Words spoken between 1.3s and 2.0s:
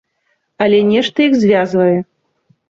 звязвае.